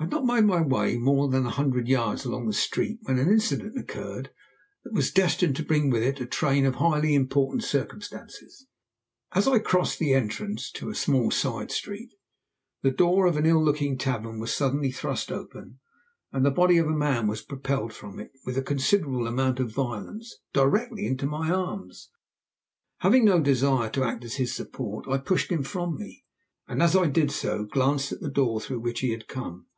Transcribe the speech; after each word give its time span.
I 0.00 0.04
had 0.06 0.10
not 0.10 0.26
made 0.26 0.44
my 0.46 0.60
way 0.60 0.98
more 0.98 1.28
than 1.28 1.46
a 1.46 1.50
hundred 1.50 1.86
yards 1.86 2.24
along 2.24 2.48
the 2.48 2.52
street 2.52 2.98
when 3.02 3.20
an 3.20 3.28
incident 3.30 3.78
occurred 3.78 4.30
that 4.82 4.92
was 4.92 5.12
destined 5.12 5.54
to 5.54 5.62
bring 5.64 5.90
with 5.90 6.02
it 6.02 6.20
a 6.20 6.26
train 6.26 6.66
of 6.66 6.74
highly 6.74 7.14
important 7.14 7.62
circumstances. 7.62 8.66
As 9.30 9.46
I 9.46 9.60
crossed 9.60 10.00
the 10.00 10.12
entrance 10.12 10.72
to 10.72 10.88
a 10.88 10.94
small 10.96 11.30
side 11.30 11.70
street, 11.70 12.10
the 12.82 12.90
door 12.90 13.26
of 13.26 13.36
an 13.36 13.46
ill 13.46 13.64
looking 13.64 13.96
tavern 13.96 14.40
was 14.40 14.52
suddenly 14.52 14.90
thrust 14.90 15.30
open 15.30 15.78
and 16.32 16.44
the 16.44 16.50
body 16.50 16.78
of 16.78 16.88
a 16.88 16.96
man 16.96 17.28
was 17.28 17.40
propelled 17.42 17.92
from 17.92 18.18
it, 18.18 18.32
with 18.44 18.58
a 18.58 18.62
considerable 18.62 19.28
amount 19.28 19.60
of 19.60 19.70
violence, 19.70 20.38
directly 20.52 21.06
into 21.06 21.26
my 21.26 21.48
arms. 21.48 22.08
Having 23.02 23.24
no 23.24 23.40
desire 23.40 23.88
to 23.90 24.02
act 24.02 24.24
as 24.24 24.34
his 24.34 24.52
support 24.52 25.06
I 25.08 25.18
pushed 25.18 25.52
him 25.52 25.62
from 25.62 25.96
me, 25.96 26.24
and 26.66 26.82
as 26.82 26.96
I 26.96 27.06
did 27.06 27.30
so 27.30 27.62
glanced 27.66 28.10
at 28.10 28.18
the 28.20 28.28
door 28.32 28.60
through 28.60 28.80
which 28.80 28.98
he 28.98 29.10
had 29.12 29.28
come. 29.28 29.68